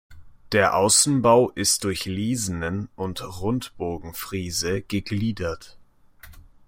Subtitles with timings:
[0.51, 5.77] Der Außenbau ist durch Lisenen und Rundbogenfriese gegliedert.